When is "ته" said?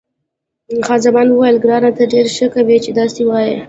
1.97-2.03